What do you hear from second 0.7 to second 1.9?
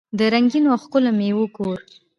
او ښکلو میوو کور.